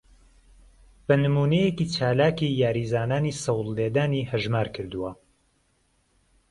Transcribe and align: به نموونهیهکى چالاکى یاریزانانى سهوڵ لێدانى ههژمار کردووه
به 1.07 1.15
نموونهیهکى 1.23 1.85
چالاکى 1.95 2.47
یاریزانانى 2.61 3.33
سهوڵ 3.43 3.67
لێدانى 3.77 4.21
ههژمار 4.31 4.67
کردووه 4.75 5.13